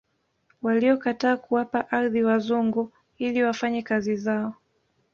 Waliokataa 0.61 1.37
kuwapa 1.37 1.91
ardhi 1.91 2.23
wazungu 2.23 2.91
ili 3.17 3.43
wafanye 3.43 3.81
kazi 3.81 4.15
zao 4.15 4.53